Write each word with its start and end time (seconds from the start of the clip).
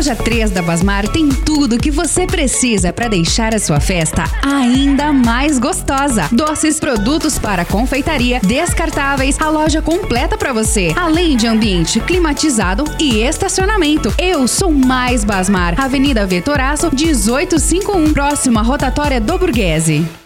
loja 0.00 0.16
3 0.16 0.50
da 0.50 0.62
Basmar 0.62 1.06
tem 1.08 1.28
tudo 1.28 1.76
o 1.76 1.78
que 1.78 1.90
você 1.90 2.26
precisa 2.26 2.90
para 2.90 3.06
deixar 3.06 3.54
a 3.54 3.58
sua 3.58 3.80
festa 3.80 4.24
ainda 4.42 5.12
mais 5.12 5.58
gostosa. 5.58 6.26
Doces, 6.32 6.80
produtos 6.80 7.38
para 7.38 7.66
confeitaria, 7.66 8.40
descartáveis, 8.40 9.38
a 9.38 9.50
loja 9.50 9.82
completa 9.82 10.38
para 10.38 10.54
você, 10.54 10.94
além 10.96 11.36
de 11.36 11.46
ambiente 11.46 12.00
climatizado 12.00 12.84
e 12.98 13.18
estacionamento. 13.22 14.10
Eu 14.16 14.48
sou 14.48 14.72
mais 14.72 15.22
Basmar, 15.22 15.78
Avenida 15.78 16.26
Vetoraço, 16.26 16.88
1851, 16.90 18.14
próxima 18.14 18.62
rotatória 18.62 19.20
do 19.20 19.36
Burguese. 19.36 20.20